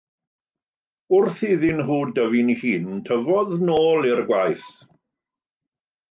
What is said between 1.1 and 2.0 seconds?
Wrth iddyn nhw